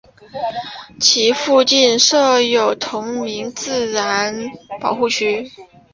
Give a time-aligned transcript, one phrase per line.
[0.99, 5.51] 其附近设有同名的自然保护区。